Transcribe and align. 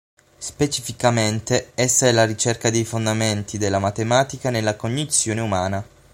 Specificamente, 0.39 1.73
essa 1.75 2.07
è 2.07 2.11
la 2.11 2.25
ricerca 2.25 2.71
dei 2.71 2.83
fondamenti 2.85 3.59
della 3.59 3.77
matematica 3.77 4.49
nella 4.49 4.75
cognizione 4.75 5.41
umana. 5.41 5.85